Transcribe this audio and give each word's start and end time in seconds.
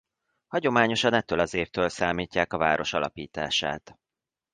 Hagyományosan 0.47 1.13
ettől 1.13 1.39
az 1.39 1.53
évtől 1.53 1.89
számítják 1.89 2.53
a 2.53 2.57
város 2.57 2.93
alapítását. 2.93 3.99